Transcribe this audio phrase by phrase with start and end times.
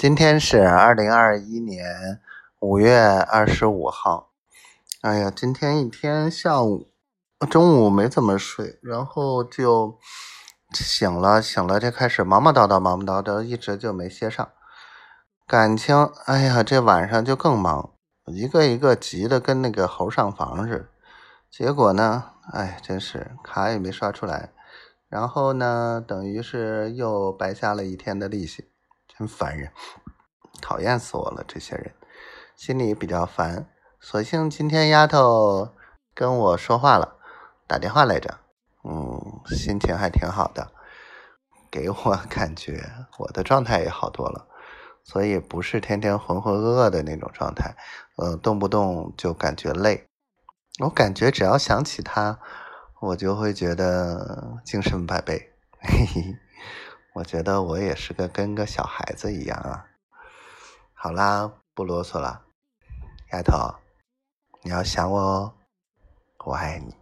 [0.00, 2.22] 今天是二零二一年
[2.58, 4.30] 五月二十五号。
[5.02, 6.88] 哎呀，今天一天下午、
[7.50, 9.98] 中午没怎么睡，然后就
[10.72, 14.48] 醒了，醒了就开始忙忙叨叨，忙忙叨叨，一直就没歇上。
[15.46, 17.90] 感情，哎呀，这晚上就更忙，
[18.24, 20.86] 一个一个急的跟那个猴上房似的。
[21.50, 22.24] 结果呢，
[22.54, 24.48] 哎，真是卡也没刷出来，
[25.10, 28.70] 然后呢，等于是又白瞎了一天的利息。
[29.20, 29.70] 真烦人，
[30.62, 31.44] 讨厌死我了！
[31.46, 31.94] 这些人
[32.56, 33.68] 心里比较烦。
[34.00, 35.74] 索性今天丫头
[36.14, 37.18] 跟我说话了，
[37.66, 38.38] 打电话来着，
[38.82, 40.72] 嗯，心情还挺好的，
[41.70, 42.82] 给我感觉
[43.18, 44.48] 我的状态也好多了，
[45.04, 47.76] 所以不是天天浑浑噩噩的那种状态，
[48.16, 50.08] 呃，动不动就感觉累。
[50.78, 52.38] 我感觉只要想起他，
[53.02, 55.52] 我就会觉得精神百倍。
[55.78, 56.38] 嘿嘿。
[57.14, 59.86] 我觉得我也是个跟个小孩子一样啊。
[60.92, 62.44] 好啦，不啰嗦了，
[63.32, 63.74] 丫头，
[64.62, 65.54] 你要想我哦，
[66.44, 66.99] 我爱你。